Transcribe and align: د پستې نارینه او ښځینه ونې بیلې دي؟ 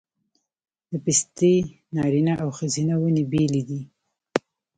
د 0.91 0.93
پستې 1.05 1.53
نارینه 1.95 2.33
او 2.43 2.49
ښځینه 2.57 2.93
ونې 3.01 3.23
بیلې 3.31 3.61
دي؟ 3.69 3.81